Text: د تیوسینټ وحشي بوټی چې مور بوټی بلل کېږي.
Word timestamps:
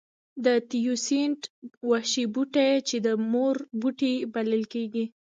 د 0.45 0.47
تیوسینټ 0.69 1.41
وحشي 1.89 2.25
بوټی 2.33 2.71
چې 2.87 2.95
مور 3.31 3.55
بوټی 3.79 4.13
بلل 4.33 4.63
کېږي. 4.73 5.05